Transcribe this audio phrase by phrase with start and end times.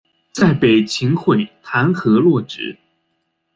[0.31, 2.75] 再被秦桧弹劾落职。